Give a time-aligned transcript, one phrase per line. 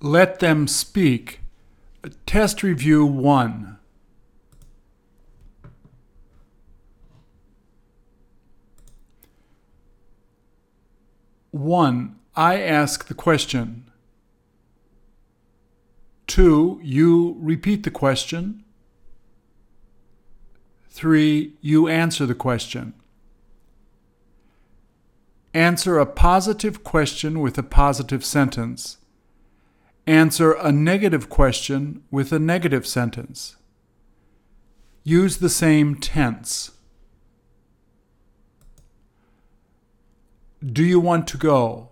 [0.00, 1.40] Let them speak.
[2.26, 3.78] Test review 1.
[11.50, 13.90] One, I ask the question.
[16.26, 18.62] Two, you repeat the question.
[20.90, 22.92] Three, you answer the question.
[25.54, 28.98] Answer a positive question with a positive sentence.
[30.06, 33.56] Answer a negative question with a negative sentence.
[35.02, 36.72] Use the same tense.
[40.64, 41.90] Do you want to go?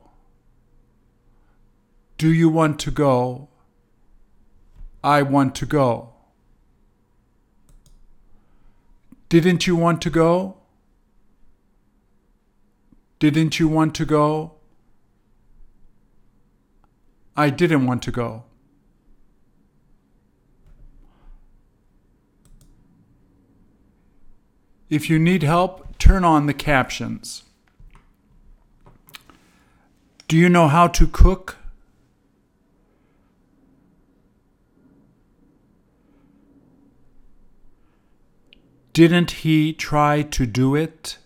[2.19, 3.48] Do you want to go?
[5.02, 6.14] I want to go.
[9.28, 10.58] Didn't you want to go?
[13.19, 14.53] Didn't you want to go?
[17.36, 18.44] I didn't want to go.
[24.88, 27.42] If you need help, turn on the captions.
[30.28, 31.58] Do you know how to cook?
[38.92, 41.19] Didn't he try to do it?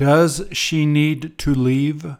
[0.00, 2.16] Does she need to leave?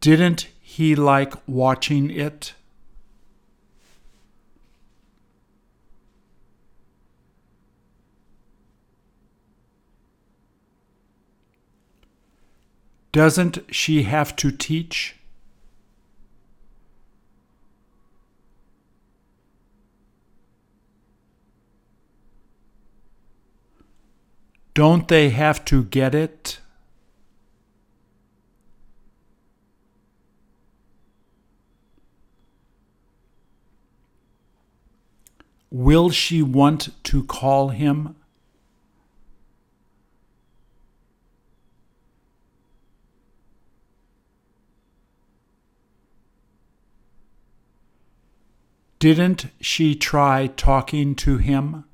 [0.00, 2.54] Didn't he like watching it?
[13.12, 15.19] Doesn't she have to teach?
[24.80, 26.58] Don't they have to get it?
[35.70, 38.16] Will she want to call him?
[48.98, 51.84] Didn't she try talking to him?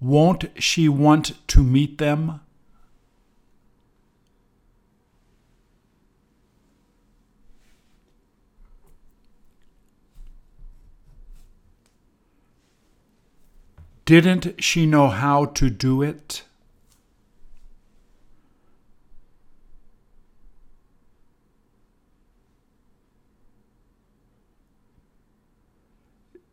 [0.00, 2.40] Won't she want to meet them?
[14.04, 16.42] Didn't she know how to do it?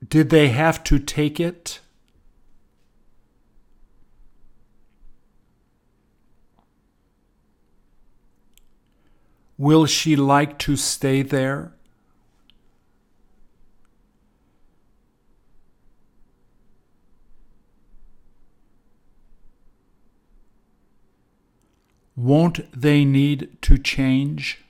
[0.06, 1.80] Did they have to take it?
[9.58, 11.72] Will she like to stay there?
[22.18, 24.62] Won't they need to change?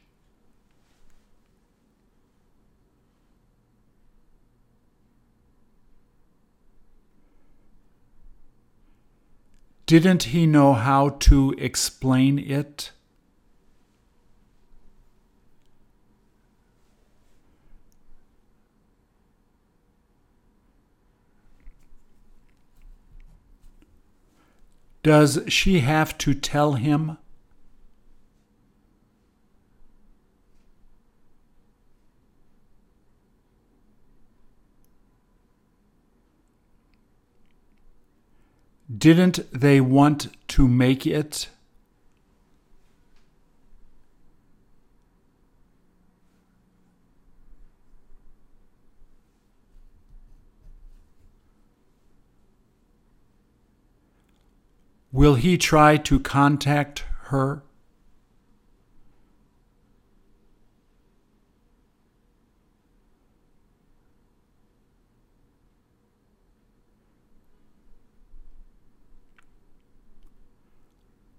[9.86, 12.92] Didn't he know how to explain it?
[25.06, 27.20] Does she have to tell him?
[38.98, 41.50] Didn't they want to make it?
[55.16, 57.64] Will he try to contact her?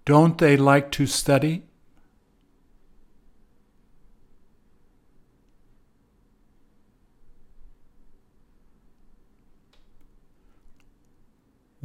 [0.07, 1.65] Don't they like to study?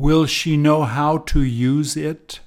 [0.01, 2.39] Will she know how to use it?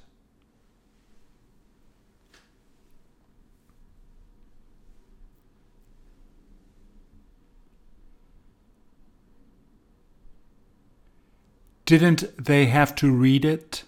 [11.85, 13.85] Didn't they have to read it?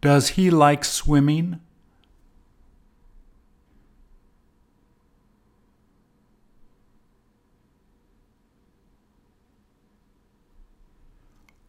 [0.00, 1.60] Does he like swimming?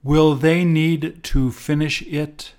[0.08, 2.54] Will they need to finish it?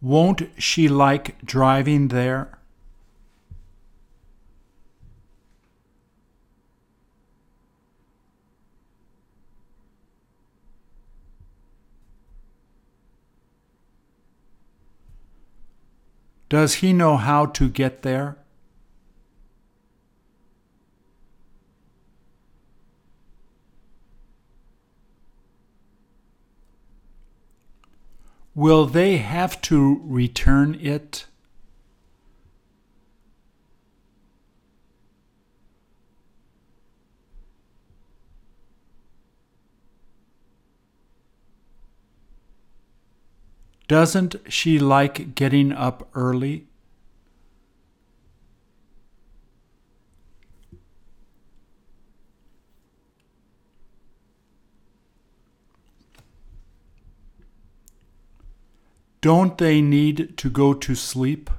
[0.00, 2.61] Won't she like driving there?
[16.52, 18.36] Does he know how to get there?
[28.54, 31.24] Will they have to return it?
[43.92, 46.66] Doesn't she like getting up early?
[59.20, 61.50] Don't they need to go to sleep?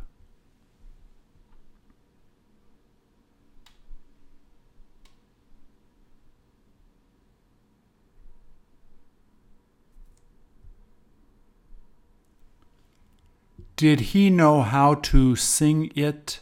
[13.75, 16.39] Did he know how to sing it?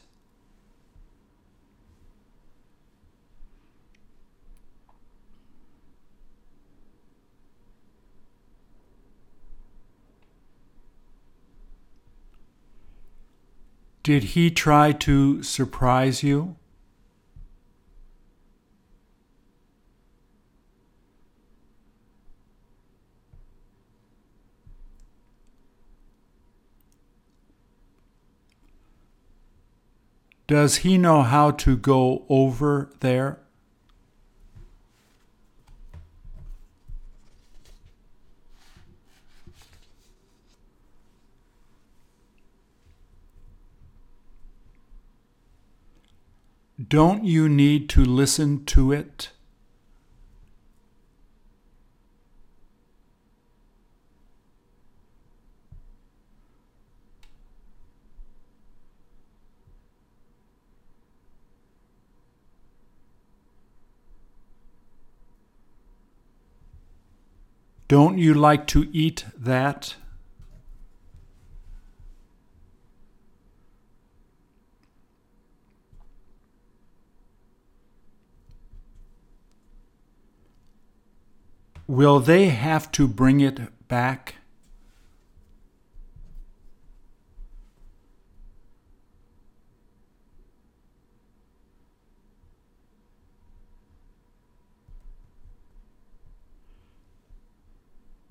[14.03, 16.57] Did he try to surprise you?
[30.51, 33.39] Does he know how to go over there?
[46.85, 49.29] Don't you need to listen to it?
[67.91, 69.95] Don't you like to eat that?
[81.85, 84.35] Will they have to bring it back?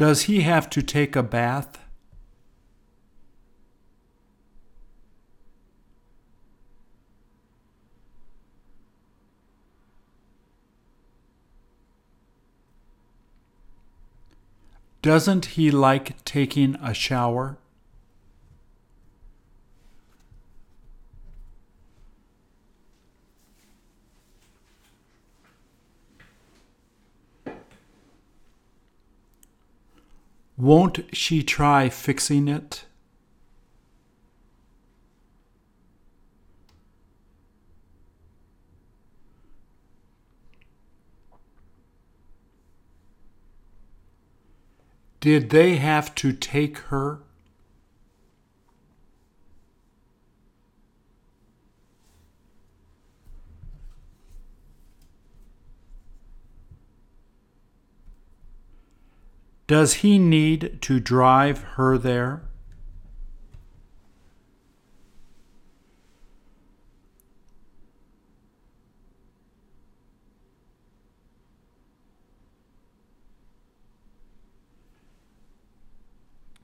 [0.00, 1.78] Does he have to take a bath?
[15.02, 17.59] Doesn't he like taking a shower?
[30.60, 32.84] Won't she try fixing it?
[45.20, 47.22] Did they have to take her?
[59.70, 62.42] Does he need to drive her there?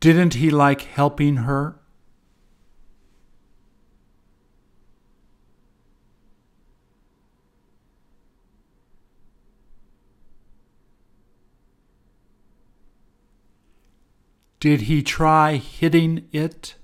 [0.00, 1.78] Didn't he like helping her?
[14.58, 16.76] Did he try hitting it?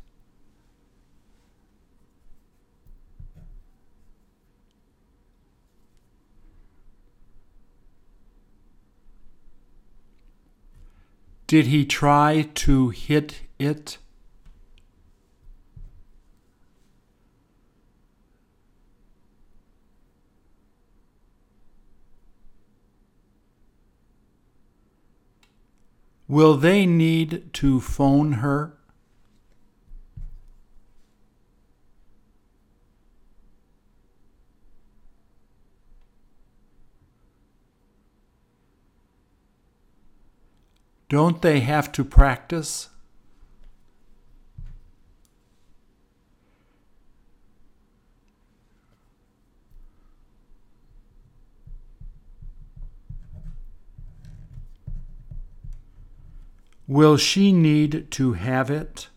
[11.47, 13.99] Did he try to hit it?
[26.33, 28.73] Will they need to phone her?
[41.11, 42.89] Don't they have to practice?
[56.93, 59.09] Will she need to have it?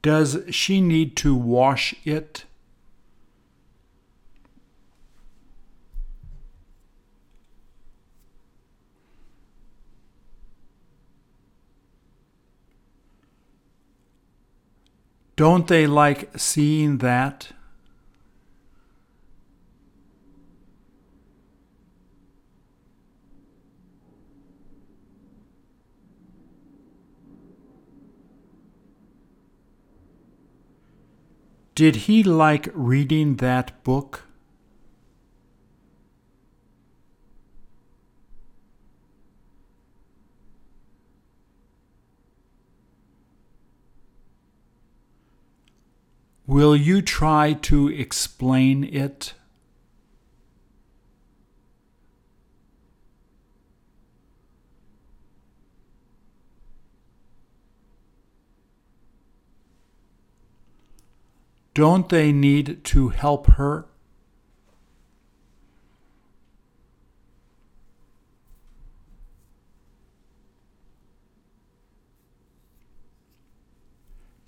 [0.00, 2.46] Does she need to wash it?
[15.36, 17.52] Don't they like seeing that?
[31.76, 34.22] Did he like reading that book?
[46.46, 49.34] Will you try to explain it?
[61.76, 63.84] Don't they need to help her?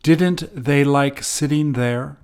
[0.03, 2.17] Didn't they like sitting there?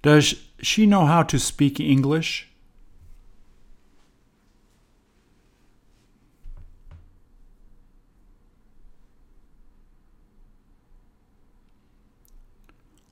[0.00, 2.53] Does she know how to speak English?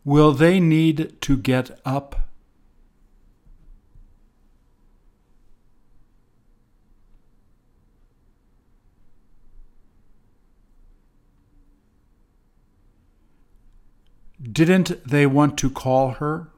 [0.04, 2.28] Will they need to get up?
[14.42, 16.51] Didn't they want to call her?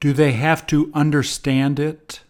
[0.00, 2.20] Do they have to understand it?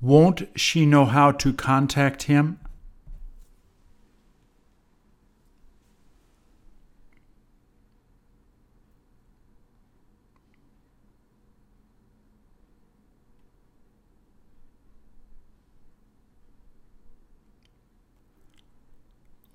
[0.00, 2.58] Won't she know how to contact him?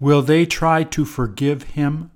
[0.06, 2.12] Will they try to forgive him?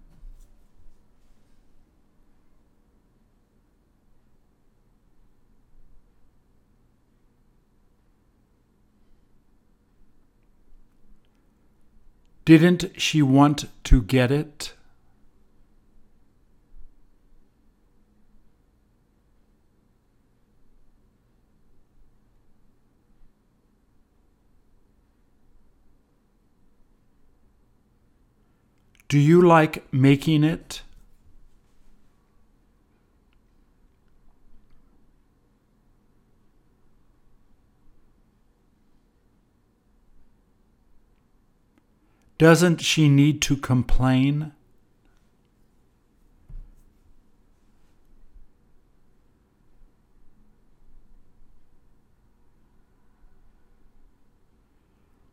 [12.45, 14.73] Didn't she want to get it?
[29.09, 30.83] Do you like making it?
[42.37, 44.53] Doesn't she need to complain?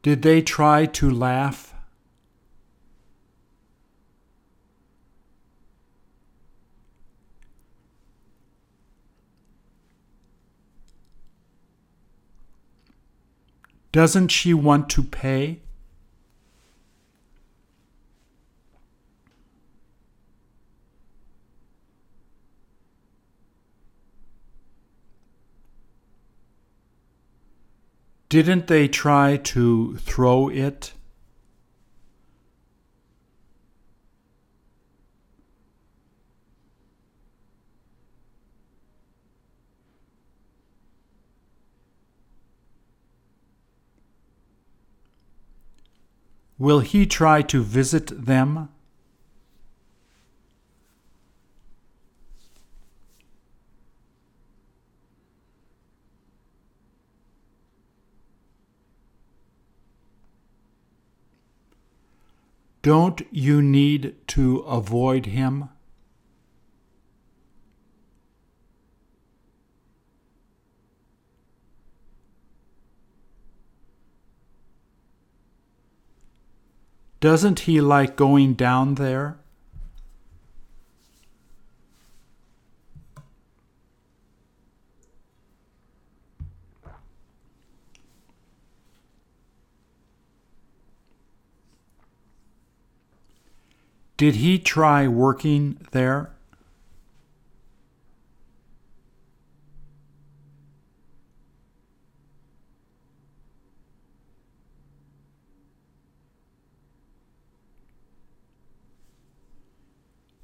[0.02, 1.75] Did they try to laugh?
[13.96, 15.60] Doesn't she want to pay?
[28.28, 30.92] Didn't they try to throw it?
[46.58, 48.70] Will he try to visit them?
[62.80, 65.70] Don't you need to avoid him?
[77.26, 79.37] Doesn't he like going down there?
[94.16, 96.36] Did he try working there?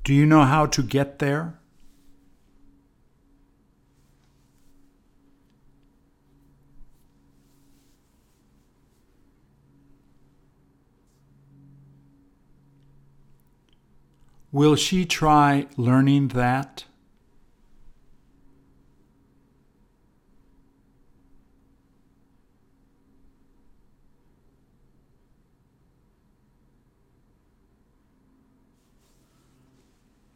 [0.05, 1.59] Do you know how to get there?
[14.51, 16.85] Will she try learning that?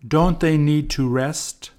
[0.07, 1.71] Don't they need to rest?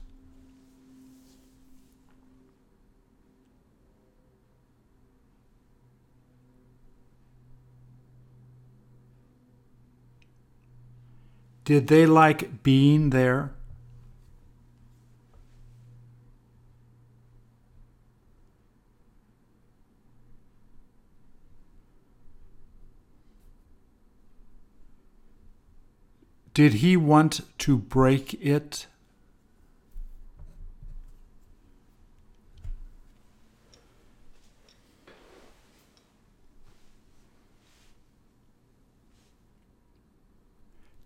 [11.63, 13.56] Did they like being there?
[26.57, 28.87] Did he want to break it?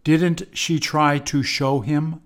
[0.06, 2.22] Didn't she try to show him?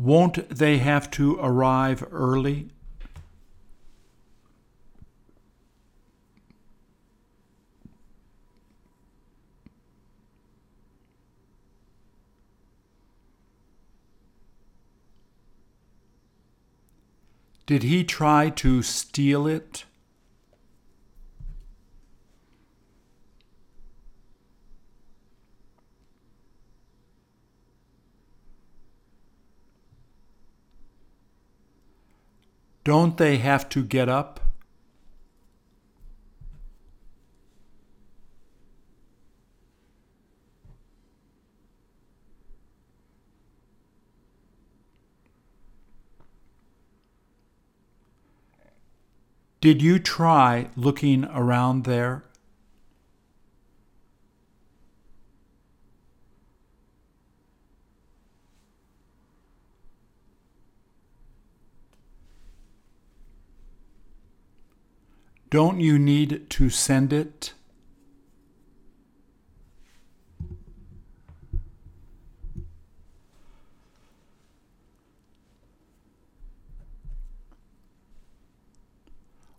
[0.00, 2.70] Won't they have to arrive early?
[17.66, 19.84] Did he try to steal it?
[32.82, 34.40] Don't they have to get up?
[49.60, 52.29] Did you try looking around there?
[65.50, 67.54] Don't you need to send it?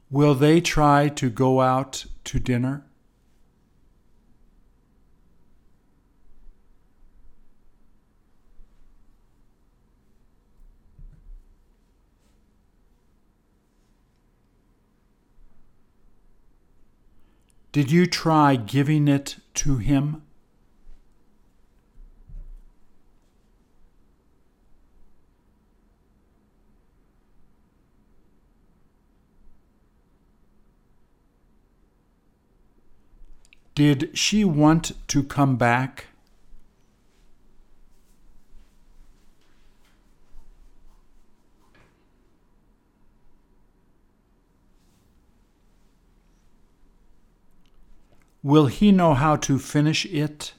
[0.10, 2.86] Will they try to go out to dinner?
[17.72, 20.24] Did you try giving it to him?
[33.74, 36.11] Did she want to come back?
[48.44, 50.54] Will he know how to finish it?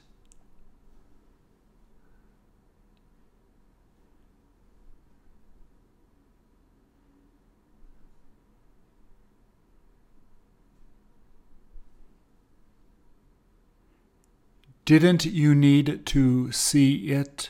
[14.85, 17.49] Didn't you need to see it?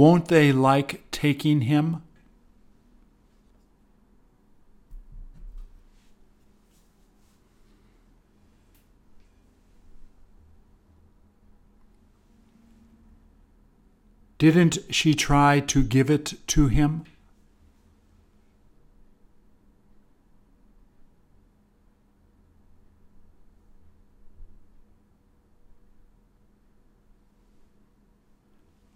[0.00, 2.02] Won't they like taking him?
[14.38, 17.04] Didn't she try to give it to him?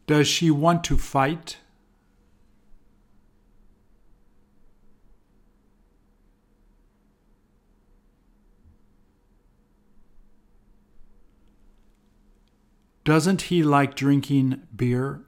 [0.07, 1.59] Does she want to fight?
[13.05, 15.23] Doesn't he like drinking beer?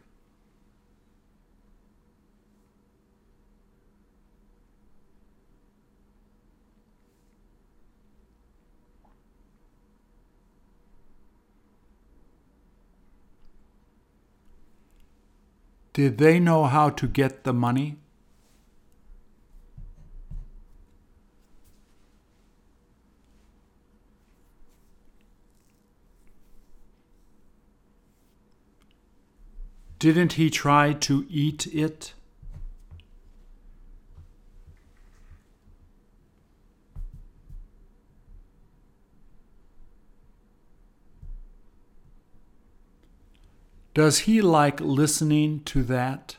[15.96, 17.96] Did they know how to get the money?
[29.98, 32.12] Didn't he try to eat it?
[43.96, 46.37] Does he like listening to that?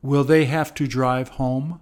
[0.00, 1.80] Will they have to drive home?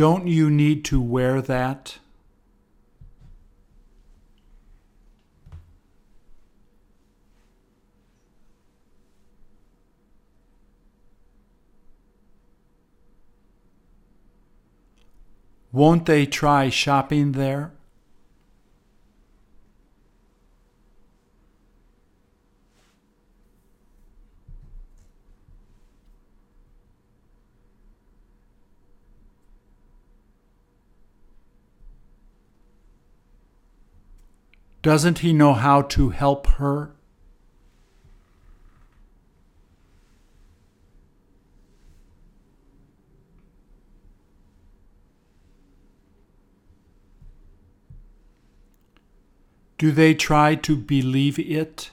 [0.00, 1.98] Don't you need to wear that?
[15.70, 17.72] Won't they try shopping there?
[34.82, 36.92] Doesn't he know how to help her?
[49.76, 51.90] Do they try to believe it?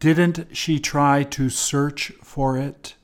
[0.00, 2.94] Didn't she try to search for it?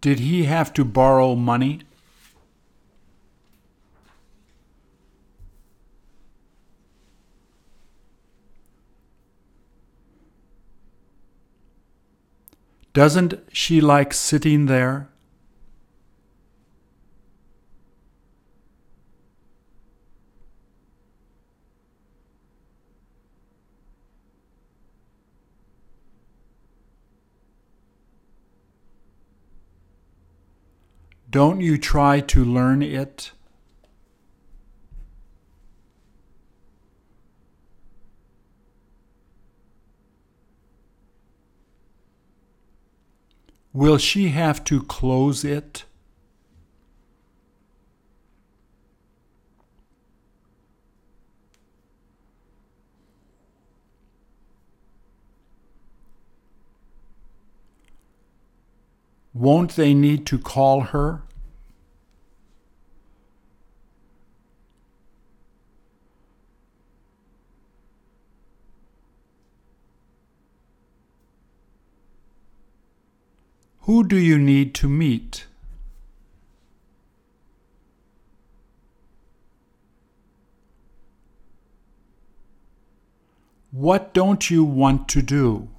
[0.00, 1.82] Did he have to borrow money?
[12.92, 15.08] Doesn't she like sitting there?
[31.30, 33.30] Don't you try to learn it?
[43.72, 45.84] Will she have to close it?
[59.32, 61.22] Won't they need to call her?
[73.90, 75.46] Who do you need to meet?
[83.72, 85.70] What don't you want to do?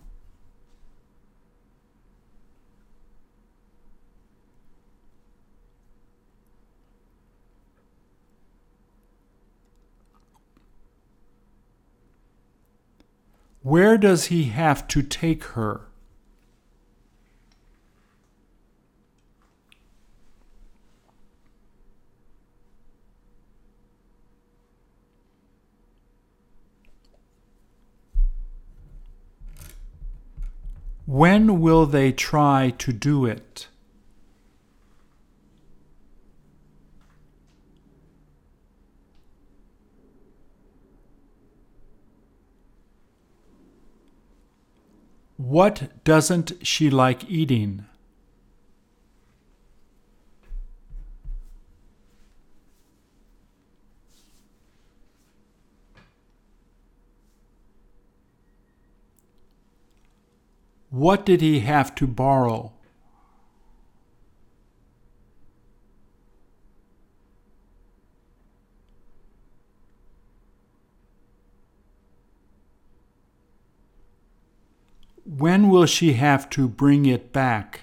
[13.62, 15.91] Where does he have to take her?
[31.12, 33.68] When will they try to do it?
[45.36, 47.88] What doesn't she like eating?
[60.92, 62.74] What did he have to borrow?
[75.24, 77.82] When will she have to bring it back?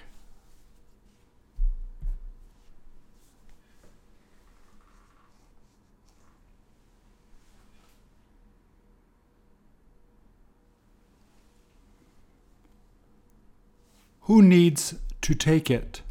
[14.28, 16.02] Who needs to take it?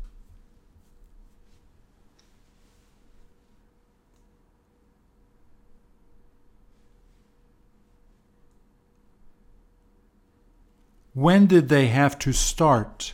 [11.13, 13.13] When did they have to start?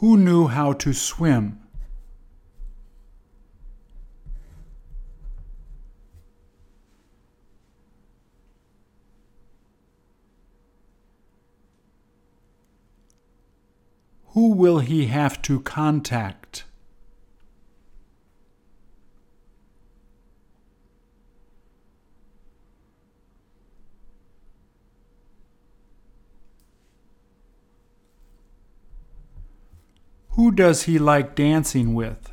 [0.00, 1.60] Who knew how to swim?
[14.28, 16.64] Who will he have to contact?
[30.50, 32.32] Who does he like dancing with?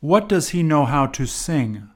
[0.00, 1.88] What does he know how to sing?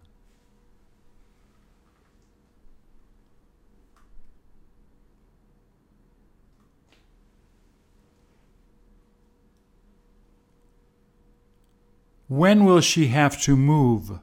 [12.28, 14.18] When will she have to move?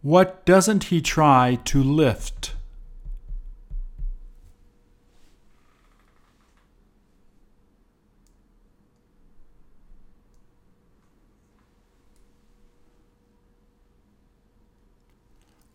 [0.00, 2.53] What doesn't he try to lift?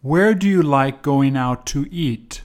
[0.10, 2.41] Where do you like going out to eat?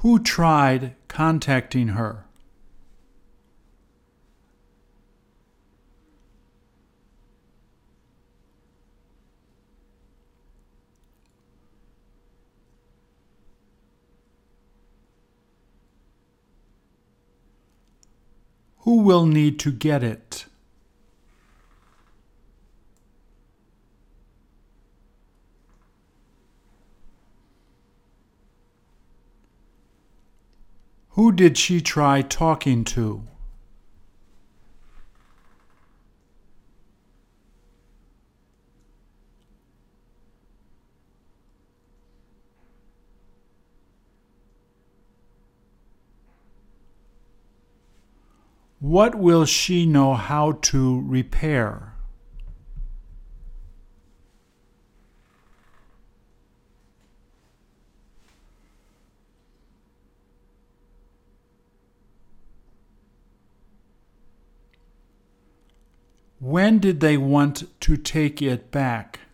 [0.00, 2.25] Who tried contacting her?
[18.86, 20.46] Who will need to get it?
[31.10, 33.26] Who did she try talking to?
[48.86, 51.94] What will she know how to repair?
[66.38, 69.25] When did they want to take it back?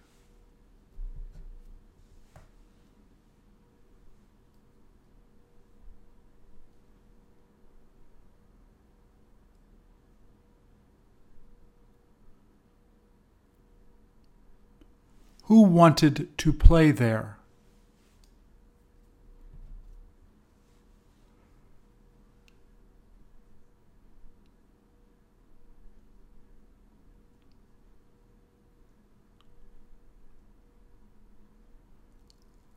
[15.52, 17.36] Who wanted to play there?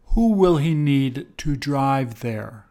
[0.07, 2.65] Who will he need to drive there?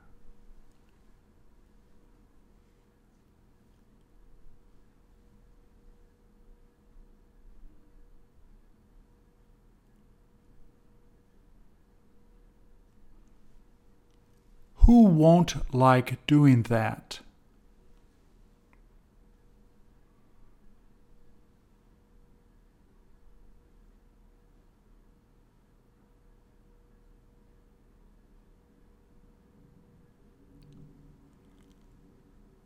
[14.86, 17.20] Who won't like doing that?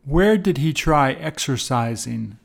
[0.05, 2.39] Where did he try exercising?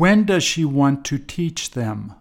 [0.00, 2.14] When does she want to teach them?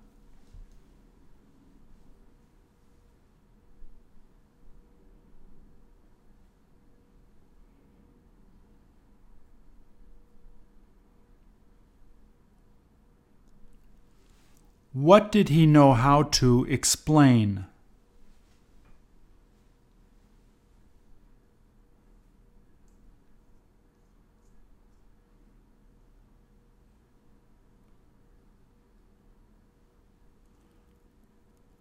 [14.92, 17.66] What did he know how to explain?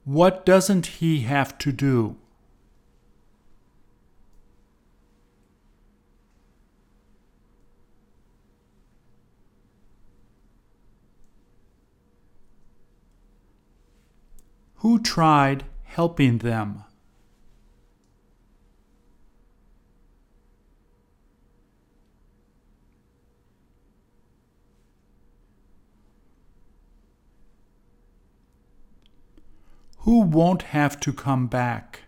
[0.09, 2.17] What doesn't he have to do?
[14.77, 16.85] Who tried helping them?
[30.09, 32.05] Who won't have to come back?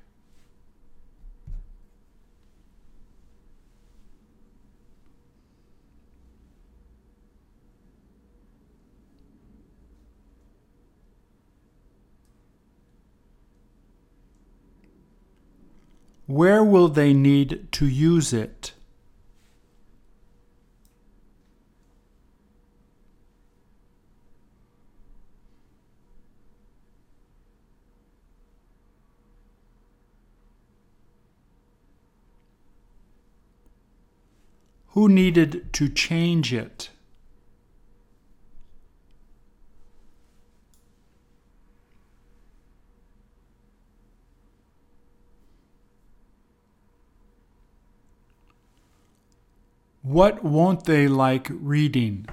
[16.25, 18.73] Where will they need to use it?
[34.93, 36.91] Who needed to change it?
[50.03, 52.27] What won't they like reading?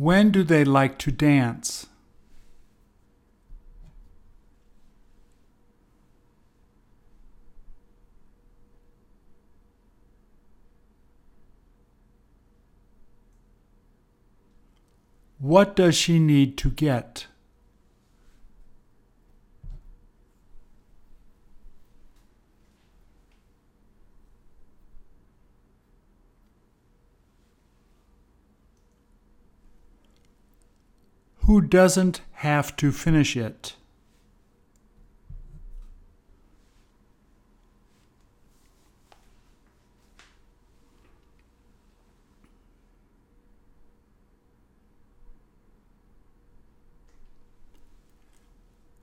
[0.00, 1.86] When do they like to dance?
[15.38, 17.26] What does she need to get?
[31.50, 33.74] who doesn't have to finish it.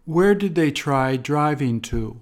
[0.06, 2.22] Where did they try driving to?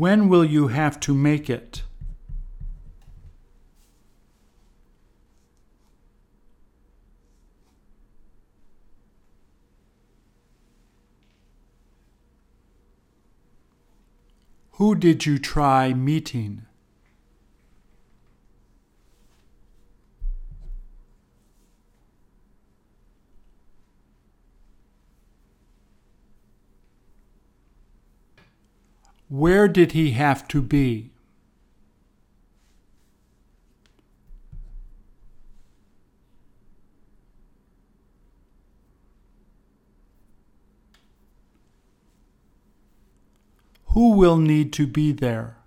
[0.00, 1.82] When will you have to make it?
[14.78, 16.62] Who did you try meeting?
[29.30, 31.12] Where did he have to be?
[43.90, 45.59] Who will need to be there?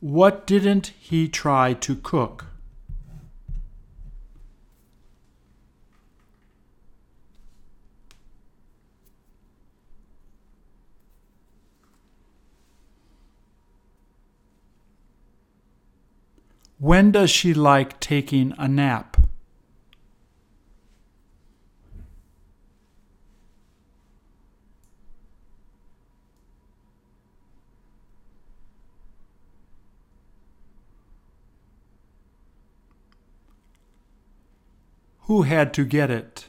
[0.00, 2.46] What didn't he try to cook?
[16.78, 19.15] When does she like taking a nap?
[35.26, 36.46] Who had to get it?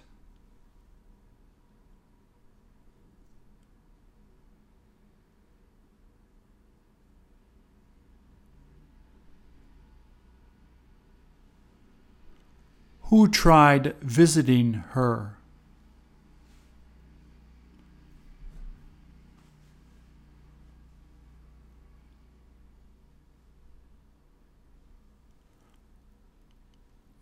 [13.06, 15.37] Who tried visiting her?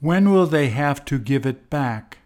[0.05, 2.19] When will they have to give it back?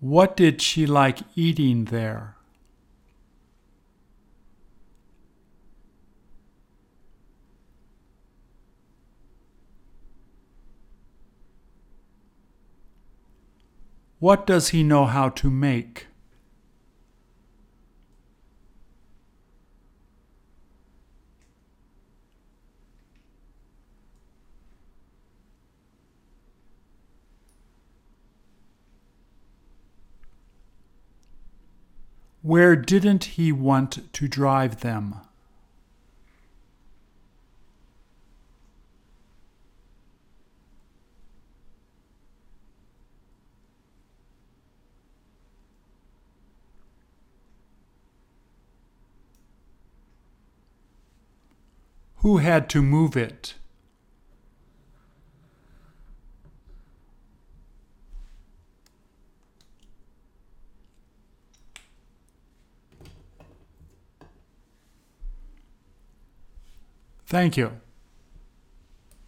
[0.00, 2.36] What did she like eating there?
[14.24, 16.06] What does he know how to make?
[32.40, 35.16] Where didn't he want to drive them?
[52.24, 53.52] Who had to move it?
[67.26, 67.72] Thank you.